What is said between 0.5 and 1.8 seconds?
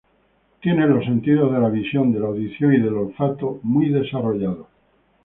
Tiene los sentidos de la